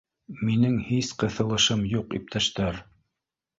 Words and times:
—Минең 0.47 0.77
һис 0.87 1.11
ҡыҫылышым 1.25 1.85
юҡ, 1.93 2.19
иптәштәр 2.23 2.83